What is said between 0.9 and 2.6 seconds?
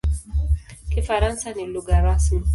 Kifaransa ni lugha rasmi.